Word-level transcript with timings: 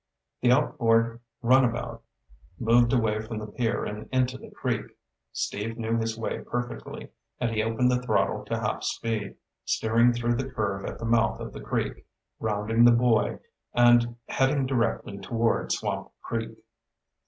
The 0.41 0.51
outboard 0.51 1.19
runabout 1.43 2.01
moved 2.57 2.91
away 2.91 3.21
from 3.21 3.37
the 3.37 3.45
pier 3.45 3.85
and 3.85 4.09
into 4.11 4.35
the 4.35 4.49
creek. 4.49 4.97
Steve 5.31 5.77
knew 5.77 5.95
his 5.95 6.17
way 6.17 6.39
perfectly, 6.39 7.09
and 7.39 7.51
he 7.51 7.61
opened 7.61 7.91
the 7.91 8.01
throttle 8.01 8.43
to 8.45 8.57
half 8.57 8.83
speed, 8.83 9.35
steering 9.63 10.11
through 10.11 10.37
the 10.37 10.49
curve 10.49 10.85
at 10.85 10.97
the 10.97 11.05
mouth 11.05 11.39
of 11.39 11.53
the 11.53 11.61
creek, 11.61 12.03
rounding 12.39 12.83
the 12.83 12.91
buoy, 12.91 13.37
and 13.75 14.15
heading 14.27 14.65
directly 14.65 15.19
toward 15.19 15.71
Swamp 15.71 16.11
Creek. 16.23 16.57